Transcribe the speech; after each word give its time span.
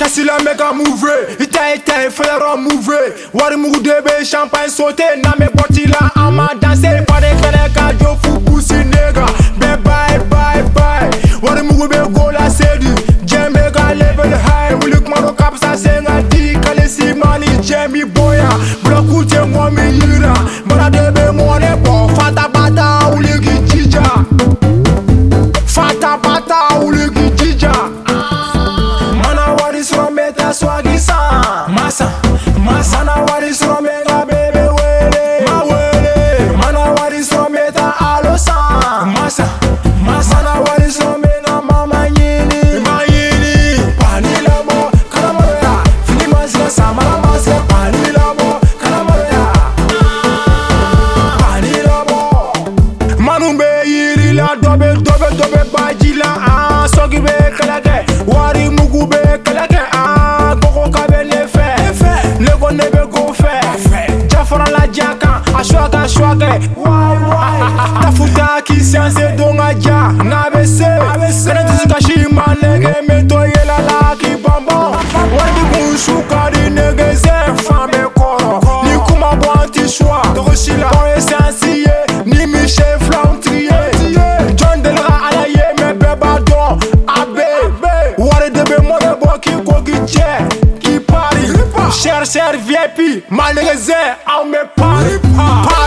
Kasila 0.00 0.42
mega 0.42 0.72
move 0.72 1.12
Ita 1.38 1.74
ita 1.76 2.06
ifera 2.06 2.56
move 2.56 3.30
Wari 3.34 3.56
mugu 3.56 3.80
be 3.82 4.24
champagne 4.24 4.70
sauté 4.70 5.22
Na 5.22 5.34
me 5.38 5.46
boti 5.48 5.86
la 5.86 6.30
ma 6.30 6.54
danse 6.54 7.04
Pare 7.06 7.30
kare 7.42 7.68
ka 7.74 7.92
jo 7.98 8.16
bye 9.84 10.16
bye 10.30 10.62
bye 10.72 11.10
Wari 11.42 11.60
mugu 11.68 11.86
be 11.90 12.00
la 12.32 12.48
sedi 12.48 12.88
Jembe 13.26 13.70
ka 13.74 13.92
level 13.92 14.30
high 14.38 14.72
Wuli 14.80 14.96
kumaro 15.04 15.36
kapsa 15.36 15.76
jila 55.98 56.24
an 56.36 56.42
ah, 56.48 56.86
sɔgi 56.94 57.18
bɛ 57.26 57.34
kɛlɛ 57.58 57.78
kɛ 57.86 57.94
wari 58.30 58.64
mugu 58.76 59.02
bɛ 59.10 59.22
kɛlɛ 59.46 59.64
kɛ 59.72 59.80
an 60.00 60.58
kɔkɔ 60.62 60.86
ka 60.94 61.04
bɛ 61.10 61.20
ne 61.30 61.40
fɛ 61.50 62.38
ne 62.38 62.50
ko 62.60 62.68
ne 62.70 62.84
bɛ 62.94 63.02
ko 63.10 63.32
fɛ 63.32 64.28
jafarala 64.30 64.82
ja 64.96 65.14
kan 65.18 65.42
a 65.58 65.64
suwa 65.66 65.90
ka 65.90 66.06
suwa 66.06 66.34
kɛ 66.36 66.50
tafuta 68.02 68.46
k'i 68.66 68.76
sɛnsɛn 68.90 69.36
don 69.36 69.56
ka 69.56 69.70
ja 69.88 70.12
n'a 70.12 70.46
bɛ 70.54 70.62
se 70.66 70.84
kɛnɛ 70.84 71.62
dusu 71.66 71.88
kasi 71.92 72.26
ma 72.30 72.44
nɛgɛ 72.62 72.94
mɛ 73.08 73.18
dɔ 73.26 73.40
yɛlɛ 73.52 73.78
la 73.88 74.14
k'i 74.20 74.36
bɔnbɔn 74.36 74.92
wari 75.34 75.62
kun 75.74 75.96
su 75.96 76.22
ka 76.28 76.50
di 76.52 76.68
nɛgɛ 76.70 77.08
sɛ 77.24 77.34
fan 77.66 77.90
bɛ 77.90 78.02
kɔrɔ 78.16 78.84
ni 78.84 78.94
kuma 79.08 79.30
bɔ 79.42 79.62
an 79.64 79.68
ti 79.72 79.80
suwa 79.88 80.22
togo 80.34 80.52
si 80.54 80.76
la. 80.76 80.99
cher, 92.00 92.24
cher 92.24 92.52
VIP, 92.58 93.24
malheureux, 93.28 93.92
ao 94.24 94.44
meu 94.46 94.66
pai. 94.68 95.20
Ah. 95.38 95.79